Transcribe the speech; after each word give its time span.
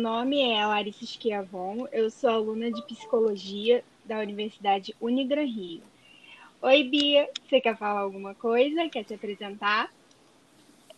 Nome 0.00 0.40
é 0.40 0.64
Larissa 0.64 1.04
Schiavon, 1.04 1.86
eu 1.92 2.10
sou 2.10 2.30
aluna 2.30 2.72
de 2.72 2.80
Psicologia 2.86 3.84
da 4.02 4.18
Universidade 4.18 4.96
Unigran 4.98 5.44
Rio. 5.44 5.82
Oi, 6.62 6.84
Bia, 6.84 7.28
você 7.46 7.60
quer 7.60 7.76
falar 7.76 8.00
alguma 8.00 8.34
coisa? 8.34 8.88
Quer 8.88 9.04
se 9.04 9.12
apresentar? 9.12 9.92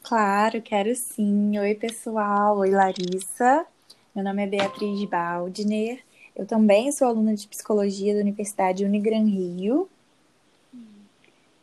Claro, 0.04 0.62
quero 0.62 0.94
sim. 0.94 1.58
Oi, 1.58 1.74
pessoal. 1.74 2.58
Oi, 2.58 2.70
Larissa. 2.70 3.66
Meu 4.14 4.22
nome 4.22 4.44
é 4.44 4.46
Beatriz 4.46 5.04
Baldner. 5.04 6.00
Eu 6.36 6.46
também 6.46 6.92
sou 6.92 7.08
aluna 7.08 7.34
de 7.34 7.48
Psicologia 7.48 8.14
da 8.14 8.20
Universidade 8.20 8.84
Unigran 8.84 9.24
Rio. 9.24 9.90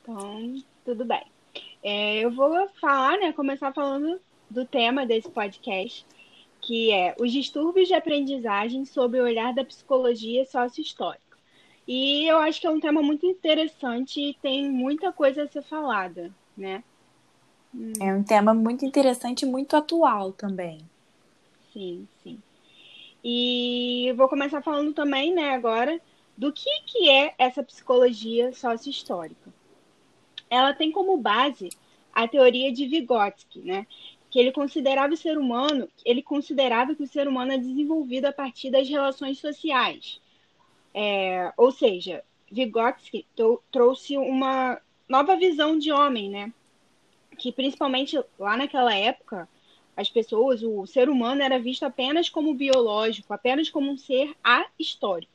Então, 0.02 0.62
tudo 0.84 1.06
bem. 1.06 1.24
É, 1.82 2.20
eu 2.20 2.32
vou 2.32 2.68
falar, 2.82 3.18
né, 3.18 3.32
começar 3.32 3.72
falando 3.72 4.20
do 4.50 4.66
tema 4.66 5.06
desse 5.06 5.30
podcast, 5.30 6.06
que 6.70 6.92
é 6.92 7.16
os 7.20 7.32
distúrbios 7.32 7.88
de 7.88 7.96
aprendizagem 7.96 8.86
sob 8.86 9.20
o 9.20 9.24
olhar 9.24 9.56
da 9.56 9.66
psicologia 9.66 10.46
sócio-histórica. 10.46 11.36
E 11.88 12.28
eu 12.28 12.38
acho 12.38 12.62
que 12.62 12.68
é 12.68 12.70
um 12.70 12.80
tema 12.80 13.02
muito 13.02 13.26
interessante 13.26 14.22
e 14.22 14.36
tem 14.36 14.70
muita 14.70 15.12
coisa 15.12 15.42
a 15.42 15.48
ser 15.48 15.64
falada, 15.64 16.32
né? 16.56 16.84
É 18.00 18.14
um 18.14 18.22
tema 18.22 18.54
muito 18.54 18.86
interessante 18.86 19.42
e 19.42 19.48
muito 19.48 19.76
atual 19.76 20.32
também. 20.32 20.78
Sim, 21.74 22.08
sim. 22.22 22.40
E 23.24 24.14
vou 24.16 24.30
começar 24.30 24.62
falando 24.62 24.94
também, 24.94 25.34
né, 25.34 25.56
agora, 25.56 26.00
do 26.38 26.54
que, 26.54 26.70
que 26.86 27.10
é 27.10 27.34
essa 27.40 27.64
psicologia 27.64 28.54
sócio-histórica. 28.54 29.52
Ela 30.48 30.72
tem 30.76 30.92
como 30.92 31.18
base 31.18 31.70
a 32.14 32.28
teoria 32.28 32.72
de 32.72 32.86
Vygotsky, 32.86 33.62
né, 33.62 33.88
que 34.30 34.40
ele 34.40 34.52
considerava 34.52 35.14
o 35.14 35.18
ser 35.18 35.38
humano, 35.38 35.90
ele 36.06 36.22
considerava 36.22 36.94
que 36.94 37.04
o 37.04 37.08
ser 37.08 37.28
humano 37.28 37.54
é 37.54 37.58
desenvolvido 37.58 38.26
a 38.26 38.34
partir 38.34 38.70
das 38.70 38.88
relações 38.88 39.40
sociais. 39.40 40.22
É, 40.94 41.52
ou 41.58 41.72
seja, 41.72 42.24
Vygotsky 42.52 43.26
trouxe 43.72 44.18
uma 44.18 44.80
nova 45.08 45.36
visão 45.36 45.78
de 45.78 45.92
homem, 45.92 46.30
né? 46.30 46.54
Que 47.38 47.52
principalmente 47.52 48.20
lá 48.38 48.56
naquela 48.56 48.94
época, 48.94 49.50
as 49.96 50.10
pessoas, 50.10 50.62
o 50.64 50.86
ser 50.86 51.10
humano 51.10 51.42
era 51.42 51.60
visto 51.60 51.84
apenas 51.84 52.30
como 52.30 52.54
biológico, 52.54 53.34
apenas 53.34 53.70
como 53.70 53.92
um 53.92 53.98
ser 53.98 54.36
ahistórico. 54.44 55.32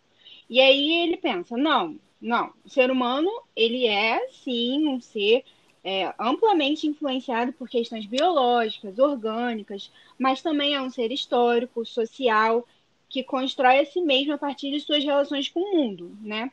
E 0.48 0.61
aí 0.61 1.03
ele 1.03 1.17
pensa, 1.17 1.56
não, 1.56 1.98
não, 2.20 2.53
o 2.65 2.69
ser 2.69 2.91
humano, 2.91 3.31
ele 3.56 3.87
é 3.87 4.28
sim 4.28 4.87
um 4.87 5.00
ser 5.00 5.45
é, 5.84 6.14
amplamente 6.18 6.86
influenciado 6.86 7.52
por 7.52 7.68
questões 7.68 8.06
biológicas, 8.06 8.98
orgânicas, 8.98 9.92
mas 10.18 10.41
também 10.41 10.74
é 10.74 10.80
um 10.80 10.91
ser 10.91 11.12
histórico, 11.12 11.84
social, 11.84 12.66
que 13.08 13.22
constrói 13.22 13.80
a 13.80 13.86
si 13.86 14.00
mesmo 14.00 14.32
a 14.32 14.38
partir 14.38 14.70
de 14.70 14.80
suas 14.80 15.04
relações 15.04 15.48
com 15.48 15.60
o 15.60 15.76
mundo, 15.76 16.16
né? 16.22 16.50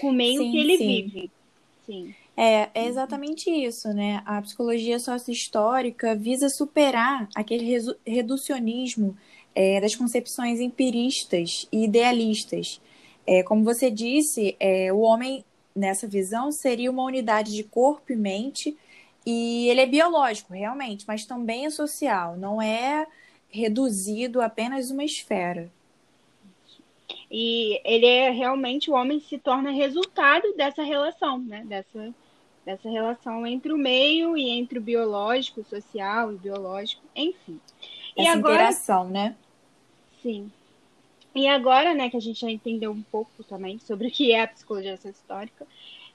Com 0.00 0.08
o 0.08 0.12
meio 0.12 0.42
sim, 0.42 0.50
que 0.50 0.58
ele 0.58 0.78
sim. 0.78 0.86
vive. 0.86 1.30
Sim. 1.84 2.14
É, 2.36 2.70
é 2.74 2.86
exatamente 2.86 3.50
isso, 3.50 3.88
né? 3.88 4.22
A 4.24 4.40
psicologia 4.40 4.98
sócio-histórica 4.98 6.14
visa 6.14 6.48
superar 6.48 7.28
aquele 7.34 7.78
reducionismo 8.06 9.16
é, 9.54 9.80
das 9.80 9.94
concepções 9.94 10.60
empiristas 10.60 11.68
e 11.70 11.84
idealistas. 11.84 12.80
É, 13.26 13.42
como 13.42 13.62
você 13.62 13.90
disse, 13.90 14.56
é, 14.58 14.92
o 14.92 15.00
homem 15.00 15.44
nessa 15.78 16.06
visão, 16.06 16.50
seria 16.52 16.90
uma 16.90 17.04
unidade 17.04 17.54
de 17.54 17.64
corpo 17.64 18.12
e 18.12 18.16
mente, 18.16 18.76
e 19.24 19.68
ele 19.68 19.80
é 19.80 19.86
biológico, 19.86 20.52
realmente, 20.52 21.04
mas 21.06 21.24
também 21.24 21.66
é 21.66 21.70
social, 21.70 22.36
não 22.36 22.60
é 22.60 23.06
reduzido 23.48 24.40
a 24.40 24.46
apenas 24.46 24.90
uma 24.90 25.04
esfera. 25.04 25.70
E 27.30 27.80
ele 27.84 28.06
é 28.06 28.30
realmente 28.30 28.90
o 28.90 28.94
homem 28.94 29.20
se 29.20 29.38
torna 29.38 29.70
resultado 29.70 30.54
dessa 30.56 30.82
relação, 30.82 31.38
né? 31.38 31.62
Dessa, 31.66 32.14
dessa 32.64 32.88
relação 32.88 33.46
entre 33.46 33.72
o 33.72 33.78
meio 33.78 34.36
e 34.36 34.48
entre 34.48 34.78
o 34.78 34.82
biológico, 34.82 35.64
social 35.64 36.32
e 36.32 36.36
biológico, 36.36 37.02
enfim. 37.14 37.60
Essa 38.16 38.22
e 38.22 38.26
agora, 38.26 38.54
interação, 38.54 39.08
né? 39.08 39.36
Sim. 40.22 40.50
E 41.38 41.46
agora, 41.46 41.94
né, 41.94 42.10
que 42.10 42.16
a 42.16 42.20
gente 42.20 42.40
já 42.40 42.50
entendeu 42.50 42.90
um 42.90 43.00
pouco 43.00 43.44
também 43.44 43.78
sobre 43.78 44.08
o 44.08 44.10
que 44.10 44.32
é 44.32 44.42
a 44.42 44.48
psicologia 44.48 44.94
histórica, 44.94 45.64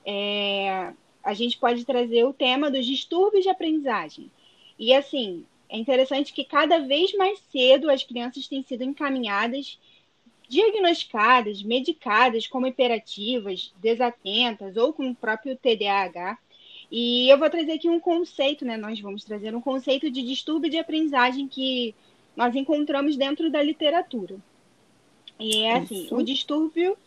é, 0.06 0.92
a 1.24 1.34
gente 1.34 1.58
pode 1.58 1.86
trazer 1.86 2.26
o 2.26 2.34
tema 2.34 2.70
dos 2.70 2.86
distúrbios 2.86 3.44
de 3.44 3.50
aprendizagem. 3.50 4.30
E 4.78 4.94
assim, 4.94 5.46
é 5.70 5.78
interessante 5.78 6.34
que 6.34 6.44
cada 6.44 6.80
vez 6.80 7.14
mais 7.14 7.40
cedo 7.54 7.90
as 7.90 8.04
crianças 8.04 8.50
têm 8.50 8.64
sido 8.64 8.84
encaminhadas, 8.84 9.80
diagnosticadas, 10.50 11.64
medicadas 11.64 12.46
como 12.46 12.68
hiperativas, 12.68 13.74
desatentas 13.78 14.76
ou 14.76 14.92
com 14.92 15.10
o 15.10 15.16
próprio 15.16 15.56
TDAH. 15.56 16.38
E 16.92 17.30
eu 17.30 17.38
vou 17.38 17.50
trazer 17.50 17.72
aqui 17.72 17.88
um 17.88 17.98
conceito, 18.02 18.66
né? 18.66 18.76
Nós 18.76 19.00
vamos 19.00 19.24
trazer 19.24 19.56
um 19.56 19.62
conceito 19.62 20.12
de 20.12 20.22
distúrbio 20.22 20.70
de 20.70 20.80
aprendizagem 20.80 21.48
que 21.48 21.96
nós 22.36 22.54
encontramos 22.54 23.16
dentro 23.16 23.50
da 23.50 23.64
literatura. 23.64 24.36
E 25.40 25.64
é 25.64 25.78
assim, 25.78 26.06
Isso. 26.06 26.16
o 26.16 26.24
distúrbio 26.24 26.98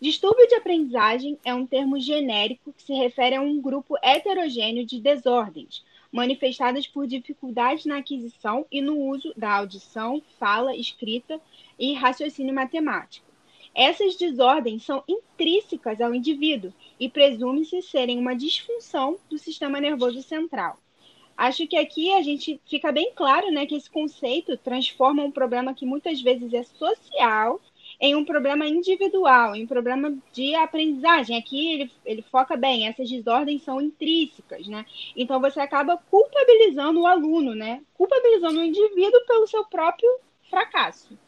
Distúrbio 0.00 0.46
de 0.46 0.54
aprendizagem 0.54 1.36
é 1.44 1.52
um 1.52 1.66
termo 1.66 1.98
genérico 1.98 2.72
que 2.72 2.84
se 2.84 2.92
refere 2.92 3.34
a 3.34 3.40
um 3.40 3.60
grupo 3.60 3.96
heterogêneo 4.00 4.86
de 4.86 5.00
desordens, 5.00 5.84
manifestadas 6.12 6.86
por 6.86 7.04
dificuldades 7.04 7.84
na 7.84 7.98
aquisição 7.98 8.64
e 8.70 8.80
no 8.80 8.96
uso 8.96 9.34
da 9.36 9.56
audição, 9.56 10.22
fala, 10.38 10.76
escrita 10.76 11.40
e 11.76 11.94
raciocínio 11.94 12.54
matemático. 12.54 13.26
Essas 13.74 14.14
desordens 14.14 14.84
são 14.84 15.02
intrínsecas 15.08 16.00
ao 16.00 16.14
indivíduo 16.14 16.72
e 16.98 17.08
presume-se 17.08 17.82
serem 17.82 18.20
uma 18.20 18.36
disfunção 18.36 19.18
do 19.28 19.36
sistema 19.36 19.80
nervoso 19.80 20.22
central. 20.22 20.78
Acho 21.36 21.66
que 21.66 21.76
aqui 21.76 22.12
a 22.12 22.22
gente 22.22 22.60
fica 22.66 22.90
bem 22.90 23.12
claro 23.14 23.50
né, 23.50 23.66
que 23.66 23.74
esse 23.74 23.90
conceito 23.90 24.56
transforma 24.56 25.22
um 25.22 25.30
problema 25.30 25.74
que 25.74 25.86
muitas 25.86 26.20
vezes 26.20 26.52
é 26.52 26.62
social 26.62 27.60
em 28.00 28.14
um 28.14 28.24
problema 28.24 28.66
individual, 28.66 29.56
em 29.56 29.64
um 29.64 29.66
problema 29.66 30.16
de 30.32 30.54
aprendizagem. 30.54 31.36
Aqui 31.36 31.74
ele, 31.74 31.90
ele 32.04 32.22
foca 32.22 32.56
bem, 32.56 32.86
essas 32.86 33.08
desordens 33.10 33.62
são 33.64 33.80
intrínsecas, 33.80 34.66
né? 34.68 34.86
Então 35.16 35.40
você 35.40 35.60
acaba 35.60 35.96
culpabilizando 36.10 37.00
o 37.00 37.06
aluno, 37.06 37.54
né? 37.54 37.82
Culpabilizando 37.94 38.60
o 38.60 38.64
indivíduo 38.64 39.20
pelo 39.26 39.46
seu 39.48 39.64
próprio 39.64 40.08
fracasso. 40.48 41.18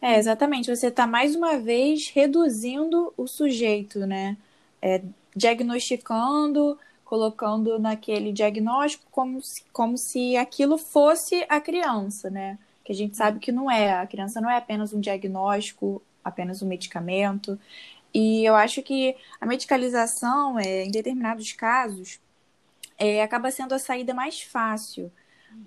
É, 0.00 0.16
exatamente. 0.16 0.74
Você 0.74 0.86
está 0.86 1.06
mais 1.06 1.34
uma 1.34 1.58
vez 1.58 2.08
reduzindo 2.08 3.12
o 3.16 3.26
sujeito, 3.26 4.00
né? 4.00 4.36
É, 4.80 5.02
diagnosticando, 5.36 6.78
colocando 7.04 7.78
naquele 7.78 8.32
diagnóstico 8.32 9.04
como 9.10 9.42
se, 9.42 9.64
como 9.72 9.98
se 9.98 10.36
aquilo 10.36 10.78
fosse 10.78 11.44
a 11.48 11.60
criança, 11.60 12.30
né? 12.30 12.56
Que 12.90 12.92
a 12.92 12.96
gente 12.96 13.16
sabe 13.16 13.38
que 13.38 13.52
não 13.52 13.70
é. 13.70 13.92
A 13.92 14.06
criança 14.06 14.40
não 14.40 14.50
é 14.50 14.56
apenas 14.56 14.92
um 14.92 15.00
diagnóstico, 15.00 16.02
apenas 16.24 16.60
um 16.60 16.66
medicamento. 16.66 17.58
E 18.12 18.44
eu 18.44 18.56
acho 18.56 18.82
que 18.82 19.16
a 19.40 19.46
medicalização, 19.46 20.58
é, 20.58 20.84
em 20.84 20.90
determinados 20.90 21.52
casos, 21.52 22.20
é, 22.98 23.22
acaba 23.22 23.50
sendo 23.52 23.74
a 23.74 23.78
saída 23.78 24.12
mais 24.12 24.42
fácil. 24.42 25.10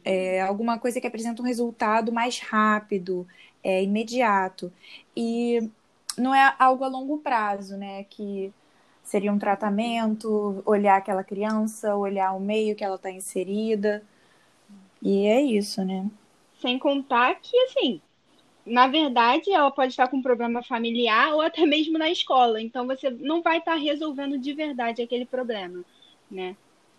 É, 0.03 0.41
alguma 0.41 0.78
coisa 0.78 1.00
que 1.00 1.07
apresenta 1.07 1.41
um 1.41 1.45
resultado 1.45 2.11
mais 2.11 2.39
rápido, 2.39 3.25
é, 3.63 3.81
imediato. 3.81 4.72
E 5.16 5.72
não 6.17 6.35
é 6.35 6.53
algo 6.59 6.84
a 6.84 6.90
longo 6.90 7.20
prazo, 7.20 7.78
né? 7.78 8.03
Que 8.05 8.53
seria 9.02 9.31
um 9.31 9.40
tratamento, 9.40 10.61
olhar 10.66 10.97
aquela 10.97 11.23
criança, 11.23 11.96
olhar 11.96 12.34
o 12.34 12.40
meio 12.41 12.75
que 12.75 12.84
ela 12.84 12.96
está 12.97 13.09
inserida. 13.09 14.03
E 15.02 15.25
é 15.28 15.41
isso, 15.41 15.85
né? 15.85 16.09
Sem 16.63 16.79
contar 16.79 17.35
que, 17.41 17.57
assim, 17.65 17.99
na 18.65 18.87
verdade, 18.87 19.51
ela 19.51 19.69
pode 19.69 19.91
estar 19.91 20.07
com 20.07 20.15
um 20.15 20.21
problema 20.21 20.63
familiar 20.63 21.33
ou 21.33 21.41
até 21.41 21.65
mesmo 21.65 21.97
na 21.97 22.09
escola. 22.09 22.61
Então, 22.61 22.87
você 22.87 23.09
não 23.09 23.41
vai 23.41 23.57
estar 23.57 23.75
resolvendo 23.75 24.37
de 24.37 24.53
verdade 24.53 25.01
aquele 25.01 25.25
problema, 25.25 25.83
né? 26.31 26.55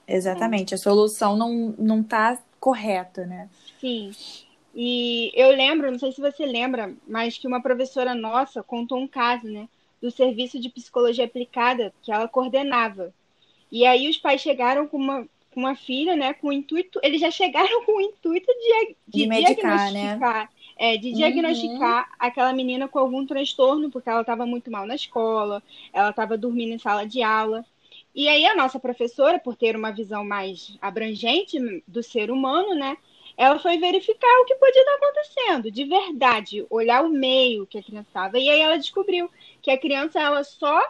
Exatamente. 0.07 0.75
É. 0.75 0.77
A 0.77 0.79
solução 0.79 1.35
não, 1.35 1.75
não 1.79 2.03
tá 2.03 2.39
correta, 2.61 3.25
né? 3.25 3.49
Sim. 3.81 4.13
E 4.75 5.33
eu 5.35 5.49
lembro, 5.49 5.91
não 5.91 5.99
sei 5.99 6.13
se 6.13 6.21
você 6.21 6.45
lembra, 6.45 6.95
mas 7.09 7.39
que 7.39 7.49
uma 7.49 7.63
professora 7.63 8.15
nossa 8.15 8.63
contou 8.63 8.99
um 8.99 9.09
caso, 9.09 9.47
né? 9.47 9.67
Do 10.03 10.11
serviço 10.11 10.61
de 10.61 10.69
psicologia 10.69 11.25
aplicada 11.25 11.91
que 12.03 12.13
ela 12.13 12.29
coordenava. 12.29 13.15
E 13.73 13.87
aí 13.87 14.11
os 14.11 14.19
pais 14.19 14.43
chegaram 14.43 14.87
com 14.87 14.99
uma, 14.99 15.27
com 15.55 15.61
uma 15.61 15.77
filha, 15.77 16.17
né, 16.17 16.35
com 16.35 16.49
o 16.49 16.53
intuito, 16.53 17.01
eles 17.03 17.21
já 17.21 17.31
chegaram 17.31 17.85
com 17.85 17.97
o 17.97 18.01
intuito 18.01 18.47
de, 18.47 18.97
de, 19.07 19.23
de 19.23 19.27
medicar, 19.27 19.55
diagnosticar, 19.55 20.43
né? 20.43 20.49
é, 20.77 20.97
de 20.97 21.13
diagnosticar 21.13 22.01
uhum. 22.01 22.17
aquela 22.19 22.53
menina 22.53 22.89
com 22.89 22.99
algum 22.99 23.25
transtorno, 23.25 23.91
porque 23.91 24.11
ela 24.11 24.23
estava 24.23 24.45
muito 24.45 24.71
mal 24.71 24.87
na 24.87 24.95
escola, 24.95 25.63
ela 25.93 26.11
estava 26.11 26.37
dormindo 26.37 26.75
em 26.75 26.79
sala 26.79 27.07
de 27.07 27.23
aula. 27.23 27.65
E 28.15 28.29
aí 28.29 28.45
a 28.47 28.55
nossa 28.55 28.79
professora, 28.79 29.39
por 29.39 29.57
ter 29.57 29.77
uma 29.77 29.91
visão 29.91 30.25
mais 30.25 30.77
abrangente 30.83 31.59
do 31.87 32.03
ser 32.03 32.31
humano, 32.31 32.75
né, 32.75 32.97
ela 33.37 33.59
foi 33.59 33.79
verificar 33.79 34.41
o 34.41 34.45
que 34.45 34.55
podia 34.57 34.81
estar 34.81 34.95
acontecendo, 34.95 35.71
de 35.71 35.85
verdade, 35.85 36.67
olhar 36.71 37.03
o 37.03 37.09
meio 37.09 37.67
que 37.67 37.79
a 37.79 37.83
criança 37.83 38.09
estava. 38.09 38.39
E 38.39 38.49
aí 38.49 38.61
ela 38.61 38.77
descobriu 38.77 39.29
que 39.61 39.71
a 39.71 39.79
criança 39.79 40.21
ela 40.21 40.45
só 40.45 40.81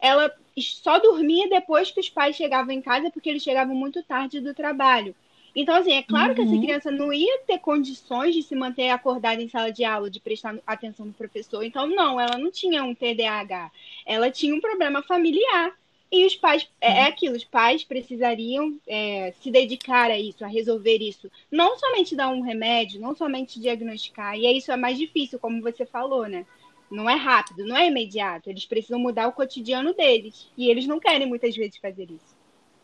ela 0.00 0.34
só 0.60 0.98
dormia 0.98 1.48
depois 1.48 1.90
que 1.90 2.00
os 2.00 2.08
pais 2.08 2.36
chegavam 2.36 2.72
em 2.72 2.82
casa, 2.82 3.10
porque 3.10 3.30
eles 3.30 3.42
chegavam 3.42 3.74
muito 3.74 4.02
tarde 4.02 4.40
do 4.40 4.54
trabalho. 4.54 5.14
Então, 5.54 5.74
assim, 5.74 5.92
é 5.92 6.02
claro 6.02 6.30
uhum. 6.30 6.34
que 6.34 6.40
essa 6.42 6.52
uhum. 6.52 6.62
criança 6.62 6.90
não 6.90 7.12
ia 7.12 7.38
ter 7.46 7.58
condições 7.58 8.34
de 8.34 8.42
se 8.42 8.54
manter 8.54 8.88
acordada 8.88 9.42
em 9.42 9.48
sala 9.48 9.70
de 9.70 9.84
aula, 9.84 10.10
de 10.10 10.18
prestar 10.18 10.56
atenção 10.66 11.06
no 11.06 11.12
professor. 11.12 11.62
Então, 11.62 11.86
não, 11.86 12.18
ela 12.18 12.38
não 12.38 12.50
tinha 12.50 12.82
um 12.82 12.94
TDAH. 12.94 13.70
Ela 14.06 14.30
tinha 14.30 14.54
um 14.54 14.60
problema 14.60 15.02
familiar. 15.02 15.72
E 16.10 16.26
os 16.26 16.36
pais, 16.36 16.68
é, 16.78 16.98
é 16.98 17.02
aquilo, 17.04 17.34
os 17.34 17.44
pais 17.44 17.84
precisariam 17.84 18.78
é, 18.86 19.32
se 19.40 19.50
dedicar 19.50 20.10
a 20.10 20.18
isso, 20.18 20.44
a 20.44 20.48
resolver 20.48 20.98
isso. 20.98 21.30
Não 21.50 21.78
somente 21.78 22.14
dar 22.14 22.28
um 22.28 22.42
remédio, 22.42 23.00
não 23.00 23.14
somente 23.14 23.58
diagnosticar. 23.58 24.38
E 24.38 24.46
é 24.46 24.52
isso 24.52 24.70
é 24.70 24.76
mais 24.76 24.98
difícil, 24.98 25.38
como 25.38 25.62
você 25.62 25.86
falou, 25.86 26.26
né? 26.26 26.44
Não 26.92 27.08
é 27.08 27.14
rápido, 27.14 27.64
não 27.64 27.76
é 27.76 27.88
imediato. 27.88 28.50
Eles 28.50 28.66
precisam 28.66 28.98
mudar 28.98 29.26
o 29.26 29.32
cotidiano 29.32 29.94
deles. 29.94 30.50
E 30.56 30.68
eles 30.68 30.86
não 30.86 31.00
querem 31.00 31.26
muitas 31.26 31.56
vezes 31.56 31.78
fazer 31.78 32.04
isso. 32.04 32.36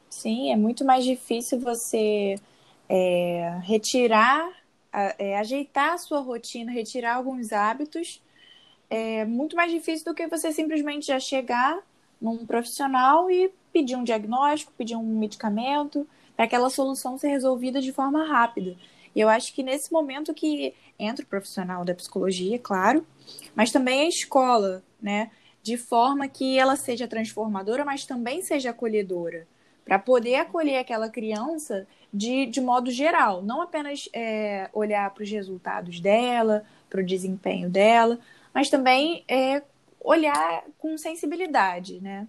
Sim, 0.08 0.50
é 0.50 0.56
muito 0.56 0.84
mais 0.84 1.04
difícil 1.04 1.60
você 1.60 2.36
é, 2.88 3.58
retirar, 3.62 4.50
é, 5.18 5.38
ajeitar 5.38 5.92
a 5.92 5.98
sua 5.98 6.20
rotina, 6.20 6.72
retirar 6.72 7.16
alguns 7.16 7.52
hábitos. 7.52 8.22
É 8.88 9.24
muito 9.26 9.54
mais 9.54 9.70
difícil 9.70 10.06
do 10.06 10.14
que 10.14 10.26
você 10.26 10.50
simplesmente 10.52 11.08
já 11.08 11.20
chegar 11.20 11.78
num 12.20 12.46
profissional 12.46 13.30
e 13.30 13.52
pedir 13.72 13.96
um 13.96 14.04
diagnóstico, 14.04 14.72
pedir 14.76 14.96
um 14.96 15.18
medicamento, 15.18 16.06
para 16.34 16.46
aquela 16.46 16.70
solução 16.70 17.18
ser 17.18 17.28
resolvida 17.28 17.80
de 17.80 17.92
forma 17.92 18.24
rápida. 18.24 18.76
E 19.14 19.20
eu 19.20 19.28
acho 19.28 19.54
que 19.54 19.62
nesse 19.62 19.92
momento 19.92 20.34
que 20.34 20.74
entra 20.98 21.24
o 21.24 21.28
profissional 21.28 21.84
da 21.84 21.94
psicologia, 21.94 22.58
claro, 22.58 23.06
mas 23.54 23.70
também 23.70 24.02
a 24.02 24.08
escola, 24.08 24.82
né? 25.00 25.30
De 25.62 25.76
forma 25.76 26.28
que 26.28 26.58
ela 26.58 26.76
seja 26.76 27.06
transformadora, 27.08 27.84
mas 27.84 28.04
também 28.04 28.42
seja 28.42 28.70
acolhedora. 28.70 29.46
Para 29.84 29.98
poder 29.98 30.36
acolher 30.36 30.78
aquela 30.78 31.08
criança 31.08 31.86
de, 32.12 32.46
de 32.46 32.60
modo 32.60 32.90
geral, 32.90 33.42
não 33.42 33.62
apenas 33.62 34.08
é, 34.12 34.68
olhar 34.72 35.10
para 35.12 35.22
os 35.22 35.30
resultados 35.30 36.00
dela, 36.00 36.64
para 36.88 37.00
o 37.00 37.06
desempenho 37.06 37.68
dela, 37.68 38.18
mas 38.52 38.70
também 38.70 39.24
é, 39.28 39.62
olhar 40.00 40.64
com 40.78 40.96
sensibilidade, 40.96 42.00
né? 42.00 42.26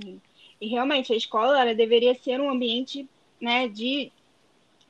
Sim. 0.00 0.20
E 0.60 0.68
realmente 0.68 1.12
a 1.12 1.16
escola 1.16 1.60
ela 1.60 1.74
deveria 1.74 2.14
ser 2.14 2.40
um 2.40 2.50
ambiente, 2.50 3.08
né, 3.40 3.68
de 3.68 4.10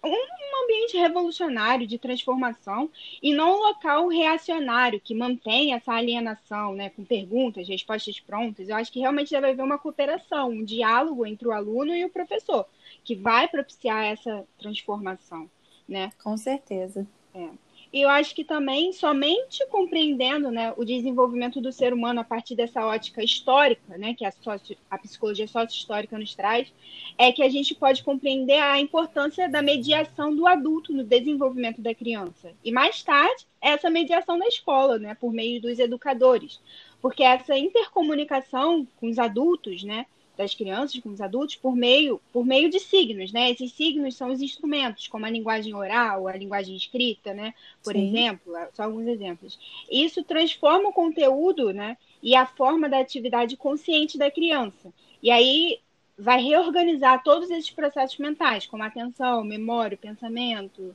um 0.03 0.44
ambiente 0.65 0.97
revolucionário 0.97 1.87
de 1.87 1.99
transformação 1.99 2.91
e 3.23 3.33
não 3.33 3.57
um 3.57 3.63
local 3.65 4.09
reacionário 4.09 5.01
que 5.01 5.15
mantém 5.15 5.73
essa 5.75 5.93
alienação, 5.93 6.75
né, 6.75 6.91
com 6.91 7.05
perguntas, 7.05 7.69
respostas 7.69 8.19
prontas. 8.21 8.69
Eu 8.69 8.77
acho 8.77 8.93
que 8.93 9.01
realmente 9.01 9.31
deve 9.31 9.51
haver 9.51 9.63
uma 9.63 9.79
cooperação, 9.79 10.51
um 10.51 10.65
diálogo 10.65 11.27
entre 11.27 11.47
o 11.47 11.53
aluno 11.53 11.95
e 11.95 12.05
o 12.05 12.11
professor, 12.11 12.67
que 13.05 13.15
vai 13.15 13.49
propiciar 13.49 14.05
essa 14.05 14.45
transformação, 14.59 15.49
né? 15.89 16.11
Com 16.23 16.37
certeza. 16.37 17.07
É. 17.35 17.49
E 17.95 18.03
eu 18.03 18.09
acho 18.09 18.35
que 18.35 18.43
também, 18.43 18.93
somente 18.93 19.65
compreendendo 19.69 20.51
né, 20.51 20.75
o 20.77 20.85
desenvolvimento 20.85 21.61
do 21.61 21.71
ser 21.71 21.93
humano 21.93 22.19
a 22.19 22.25
partir 22.25 22.57
dessa 22.57 22.85
ótica 22.85 23.23
histórica, 23.23 23.97
né, 23.97 24.15
que 24.15 24.25
a, 24.25 24.33
socio, 24.33 24.77
a 24.91 24.99
psicologia 24.99 25.47
sócio-histórica 25.47 26.19
nos 26.19 26.35
traz, 26.35 26.73
é 27.17 27.31
que 27.31 27.41
a 27.41 27.49
gente 27.49 27.73
pode 27.73 28.03
compreender 28.03 28.59
a 28.59 28.81
importância 28.81 29.49
da 29.49 29.63
mediação 29.63 30.35
do 30.35 30.45
adulto 30.45 30.93
no 30.93 31.05
desenvolvimento 31.05 31.81
da 31.81 31.95
criança. 31.95 32.53
E 32.65 32.73
mais 32.73 33.01
tarde, 33.01 33.47
essa 33.63 33.89
mediação 33.89 34.41
da 34.41 34.49
escola, 34.49 34.99
né, 34.99 35.15
por 35.15 35.33
meio 35.33 35.63
dos 35.63 35.79
educadores. 35.79 36.61
Porque 37.01 37.23
essa 37.23 37.57
intercomunicação 37.57 38.89
com 38.97 39.09
os 39.09 39.21
adultos, 39.21 39.85
né, 39.85 40.05
das 40.37 40.55
crianças 40.55 41.01
com 41.01 41.11
os 41.11 41.21
adultos 41.21 41.57
por 41.57 41.77
meio, 41.77 42.21
por 42.33 42.45
meio 42.45 42.69
de 42.69 42.81
signos, 42.81 43.33
né? 43.33 43.51
Esses 43.51 43.73
signos 43.73 44.17
são 44.17 44.31
os 44.31 44.43
instrumentos, 44.43 45.07
como 45.07 45.25
a 45.25 45.31
linguagem 45.31 45.75
oral, 45.75 46.27
a 46.27 46.37
linguagem 46.37 46.77
escrita, 46.77 47.33
né? 47.33 47.55
Por 47.83 47.93
Sim. 47.93 48.09
exemplo, 48.09 48.53
só 48.73 48.85
alguns 48.85 49.07
exemplos. 49.07 49.59
Isso 49.91 50.25
transforma 50.25 50.89
o 50.89 50.93
conteúdo, 50.93 51.73
né? 51.73 51.97
E 52.23 52.35
a 52.35 52.47
forma 52.47 52.89
da 52.89 52.99
atividade 52.99 53.57
consciente 53.57 54.19
da 54.19 54.31
criança. 54.31 54.93
E 55.23 55.31
aí 55.31 55.79
vai 56.19 56.43
reorganizar 56.43 57.23
todos 57.23 57.51
esses 57.51 57.71
processos 57.71 58.19
mentais, 58.19 58.67
como 58.67 58.83
atenção, 58.83 59.45
memória, 59.45 59.97
pensamento. 59.97 60.95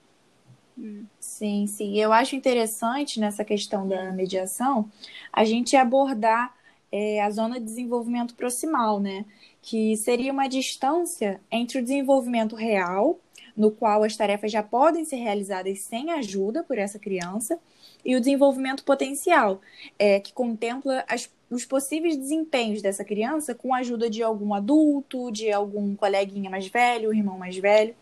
Hum. 0.78 1.06
Sim, 1.20 1.68
sim. 1.68 1.98
Eu 1.98 2.14
acho 2.14 2.36
interessante 2.36 3.20
nessa 3.20 3.44
questão 3.44 3.88
da 3.88 4.12
mediação 4.12 4.90
a 5.32 5.44
gente 5.44 5.76
abordar 5.76 6.54
é 6.92 7.22
a 7.22 7.30
zona 7.30 7.60
de 7.60 7.66
desenvolvimento 7.66 8.36
proximal, 8.36 9.00
né? 9.00 9.26
Que 9.62 9.96
seria 9.98 10.32
uma 10.32 10.48
distância 10.48 11.40
entre 11.52 11.80
o 11.80 11.84
desenvolvimento 11.84 12.56
real, 12.56 13.20
no 13.56 13.72
qual 13.72 14.04
as 14.04 14.16
tarefas 14.16 14.52
já 14.52 14.64
podem 14.64 15.04
ser 15.06 15.18
realizadas 15.18 15.82
sem 15.82 16.12
ajuda 16.12 16.64
por 16.64 16.78
essa 16.78 16.98
criança, 16.98 17.60
e 18.04 18.16
o 18.16 18.20
desenvolvimento 18.20 18.84
potencial, 18.84 19.62
é, 19.98 20.20
que 20.20 20.32
contempla 20.32 21.04
as, 21.08 21.30
os 21.50 21.66
possíveis 21.66 22.16
desempenhos 22.16 22.82
dessa 22.82 23.04
criança 23.04 23.54
com 23.54 23.74
a 23.74 23.80
ajuda 23.80 24.10
de 24.10 24.24
algum 24.24 24.54
adulto, 24.54 25.32
de 25.32 25.52
algum 25.52 25.96
coleguinha 25.96 26.50
mais 26.50 26.68
velho, 26.68 27.14
irmão 27.14 27.38
mais 27.38 27.58
velho. 27.58 27.94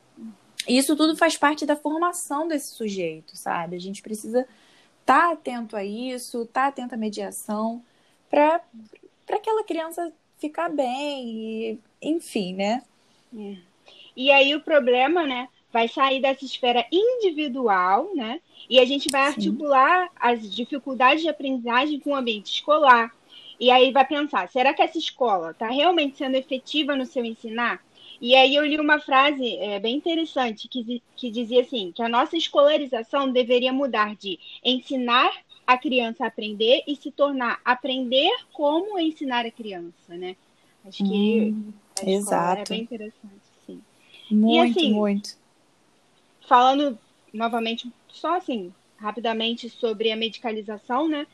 E 0.67 0.77
isso 0.77 0.95
tudo 0.95 1.15
faz 1.15 1.37
parte 1.37 1.65
da 1.65 1.75
formação 1.75 2.47
desse 2.47 2.73
sujeito, 2.73 3.35
sabe? 3.35 3.75
A 3.75 3.79
gente 3.79 4.01
precisa 4.01 4.41
estar 5.01 5.29
tá 5.29 5.31
atento 5.31 5.75
a 5.75 5.83
isso, 5.83 6.43
estar 6.43 6.61
tá 6.63 6.67
atento 6.67 6.93
à 6.93 6.97
mediação 6.97 7.81
para 8.29 8.61
aquela 9.31 9.63
criança 9.63 10.11
ficar 10.37 10.69
bem, 10.69 11.27
e, 11.27 11.79
enfim, 12.01 12.53
né? 12.53 12.83
É. 13.37 13.55
E 14.15 14.31
aí 14.31 14.55
o 14.55 14.61
problema, 14.61 15.25
né, 15.25 15.47
vai 15.71 15.87
sair 15.87 16.21
dessa 16.21 16.43
esfera 16.43 16.85
individual, 16.91 18.09
né? 18.15 18.41
E 18.69 18.79
a 18.79 18.85
gente 18.85 19.09
vai 19.11 19.21
Sim. 19.21 19.27
articular 19.27 20.09
as 20.15 20.53
dificuldades 20.53 21.21
de 21.21 21.29
aprendizagem 21.29 21.99
com 21.99 22.11
o 22.11 22.15
ambiente 22.15 22.51
escolar. 22.51 23.13
E 23.59 23.71
aí 23.71 23.91
vai 23.91 24.05
pensar, 24.05 24.49
será 24.49 24.73
que 24.73 24.81
essa 24.81 24.97
escola 24.97 25.51
está 25.51 25.67
realmente 25.67 26.17
sendo 26.17 26.35
efetiva 26.35 26.95
no 26.95 27.05
seu 27.05 27.23
ensinar? 27.25 27.83
E 28.19 28.35
aí 28.35 28.55
eu 28.55 28.65
li 28.65 28.79
uma 28.79 28.99
frase 28.99 29.55
é, 29.57 29.79
bem 29.79 29.95
interessante 29.95 30.67
que, 30.67 31.01
que 31.15 31.29
dizia 31.29 31.61
assim, 31.61 31.91
que 31.91 32.01
a 32.01 32.09
nossa 32.09 32.35
escolarização 32.35 33.31
deveria 33.31 33.71
mudar 33.71 34.15
de 34.15 34.39
ensinar 34.63 35.31
a 35.67 35.77
criança 35.77 36.25
aprender 36.25 36.81
e 36.87 36.95
se 36.95 37.11
tornar 37.11 37.59
aprender 37.65 38.31
como 38.53 38.97
ensinar 38.97 39.45
a 39.45 39.51
criança, 39.51 40.15
né? 40.15 40.37
Acho 40.85 41.03
que 41.03 41.53
hum, 41.53 41.73
exato. 42.01 42.61
é 42.61 42.63
bem 42.63 42.81
interessante, 42.83 43.41
sim. 43.65 43.81
Muito, 44.31 44.55
e, 44.55 44.71
assim, 44.71 44.93
muito. 44.93 45.37
Falando 46.47 46.97
novamente, 47.33 47.91
só 48.07 48.37
assim, 48.37 48.73
rapidamente 48.95 49.69
sobre 49.69 50.09
a 50.09 50.15
medicalização, 50.15 51.09
né? 51.09 51.27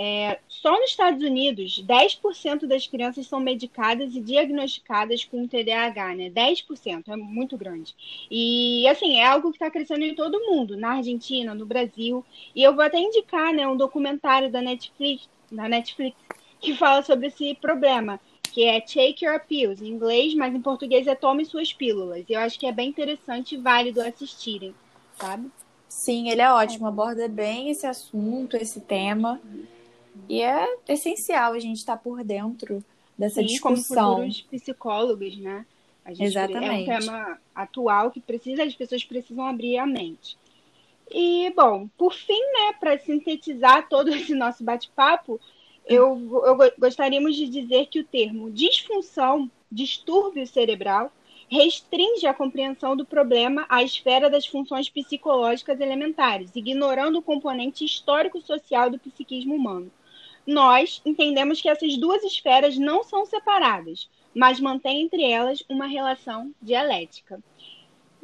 É, 0.00 0.38
só 0.46 0.70
nos 0.78 0.90
Estados 0.90 1.20
Unidos, 1.24 1.82
10% 1.84 2.68
das 2.68 2.86
crianças 2.86 3.26
são 3.26 3.40
medicadas 3.40 4.14
e 4.14 4.20
diagnosticadas 4.20 5.24
com 5.24 5.48
TDAH, 5.48 6.14
né? 6.14 6.30
10%, 6.30 7.08
é 7.08 7.16
muito 7.16 7.58
grande. 7.58 7.96
E, 8.30 8.86
assim, 8.86 9.16
é 9.16 9.26
algo 9.26 9.50
que 9.50 9.56
está 9.56 9.68
crescendo 9.68 10.04
em 10.04 10.14
todo 10.14 10.38
mundo, 10.46 10.76
na 10.76 10.92
Argentina, 10.98 11.52
no 11.52 11.66
Brasil. 11.66 12.24
E 12.54 12.62
eu 12.62 12.76
vou 12.76 12.84
até 12.84 12.96
indicar, 13.00 13.52
né, 13.52 13.66
um 13.66 13.76
documentário 13.76 14.48
da 14.52 14.62
Netflix, 14.62 15.28
da 15.50 15.68
Netflix 15.68 16.16
que 16.60 16.76
fala 16.76 17.02
sobre 17.02 17.26
esse 17.26 17.56
problema, 17.56 18.20
que 18.52 18.64
é 18.64 18.80
Take 18.80 19.24
Your 19.24 19.40
Pills, 19.48 19.84
em 19.84 19.88
inglês, 19.88 20.32
mas 20.32 20.54
em 20.54 20.60
português 20.60 21.08
é 21.08 21.14
Tome 21.16 21.44
Suas 21.44 21.72
Pílulas. 21.72 22.24
E 22.28 22.34
eu 22.34 22.40
acho 22.40 22.56
que 22.56 22.66
é 22.66 22.72
bem 22.72 22.88
interessante 22.88 23.56
e 23.56 23.58
válido 23.58 24.00
assistirem, 24.00 24.72
sabe? 25.18 25.50
Sim, 25.88 26.30
ele 26.30 26.42
é 26.42 26.52
ótimo, 26.52 26.86
aborda 26.86 27.26
bem 27.26 27.70
esse 27.70 27.86
assunto, 27.86 28.56
esse 28.56 28.80
tema. 28.80 29.40
E 30.28 30.42
é 30.42 30.76
essencial 30.88 31.52
a 31.52 31.58
gente 31.58 31.78
estar 31.78 31.96
tá 31.96 32.02
por 32.02 32.22
dentro 32.24 32.82
dessa 33.16 33.40
Sim, 33.40 33.46
discussão. 33.46 34.16
Como 34.16 34.32
psicólogos, 34.50 35.36
né? 35.38 35.66
Exatamente. 36.18 36.90
É 36.90 36.96
um 36.96 37.00
tema 37.00 37.38
atual 37.54 38.10
que 38.10 38.20
precisa, 38.20 38.62
as 38.62 38.74
pessoas 38.74 39.04
precisam 39.04 39.44
abrir 39.44 39.76
a 39.78 39.86
mente. 39.86 40.38
E, 41.10 41.50
bom, 41.56 41.88
por 41.98 42.14
fim, 42.14 42.40
né, 42.40 42.72
para 42.78 42.98
sintetizar 42.98 43.88
todo 43.88 44.08
esse 44.14 44.34
nosso 44.34 44.62
bate-papo, 44.62 45.40
eu, 45.86 46.44
eu 46.44 46.56
gostaríamos 46.78 47.34
de 47.34 47.48
dizer 47.48 47.86
que 47.86 48.00
o 48.00 48.04
termo 48.04 48.50
disfunção, 48.50 49.50
distúrbio 49.70 50.46
cerebral, 50.46 51.10
restringe 51.50 52.26
a 52.26 52.34
compreensão 52.34 52.94
do 52.94 53.06
problema 53.06 53.64
à 53.70 53.82
esfera 53.82 54.28
das 54.28 54.46
funções 54.46 54.90
psicológicas 54.90 55.80
elementares, 55.80 56.50
ignorando 56.54 57.18
o 57.18 57.22
componente 57.22 57.86
histórico-social 57.86 58.90
do 58.90 58.98
psiquismo 58.98 59.54
humano 59.54 59.90
nós 60.48 61.02
entendemos 61.04 61.60
que 61.60 61.68
essas 61.68 61.98
duas 61.98 62.24
esferas 62.24 62.78
não 62.78 63.04
são 63.04 63.26
separadas, 63.26 64.08
mas 64.34 64.58
mantêm 64.58 65.02
entre 65.02 65.22
elas 65.22 65.62
uma 65.68 65.86
relação 65.86 66.50
dialética. 66.62 67.38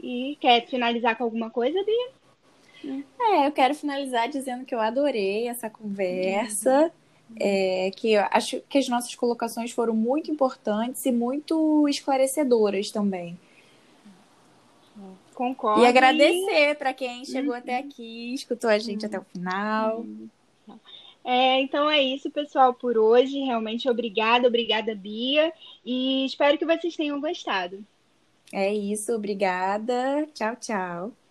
E 0.02 0.34
quer 0.40 0.66
finalizar 0.66 1.18
com 1.18 1.24
alguma 1.24 1.50
coisa, 1.50 1.84
Bia? 1.84 3.02
É, 3.20 3.46
eu 3.46 3.52
quero 3.52 3.74
finalizar 3.74 4.26
dizendo 4.30 4.64
que 4.64 4.74
eu 4.74 4.80
adorei 4.80 5.48
essa 5.48 5.68
conversa. 5.68 6.90
É, 7.38 7.90
que 7.96 8.16
acho 8.16 8.60
que 8.68 8.78
as 8.78 8.88
nossas 8.88 9.14
colocações 9.14 9.72
foram 9.72 9.94
muito 9.94 10.30
importantes 10.30 11.04
e 11.04 11.12
muito 11.12 11.86
esclarecedoras 11.88 12.90
também. 12.90 13.38
Concordo. 15.34 15.82
E 15.82 15.86
agradecer 15.86 16.76
para 16.76 16.94
quem 16.94 17.24
chegou 17.24 17.52
uhum. 17.52 17.58
até 17.58 17.78
aqui, 17.78 18.34
escutou 18.34 18.70
a 18.70 18.78
gente 18.78 19.02
uhum. 19.02 19.08
até 19.08 19.18
o 19.18 19.24
final. 19.24 19.98
Uhum. 19.98 20.28
É, 21.24 21.60
então 21.60 21.90
é 21.90 22.02
isso, 22.02 22.30
pessoal, 22.30 22.74
por 22.74 22.98
hoje. 22.98 23.38
Realmente 23.40 23.88
obrigada, 23.88 24.46
obrigada, 24.48 24.94
Bia. 24.94 25.52
E 25.84 26.24
espero 26.26 26.58
que 26.58 26.66
vocês 26.66 26.96
tenham 26.96 27.20
gostado. 27.20 27.84
É 28.52 28.72
isso, 28.72 29.12
obrigada. 29.14 30.26
Tchau, 30.34 30.56
tchau. 30.56 31.23